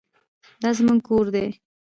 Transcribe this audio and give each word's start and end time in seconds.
دا 0.61 0.69
زموږ 0.77 0.99
کور 1.07 1.25
دی 1.35 1.47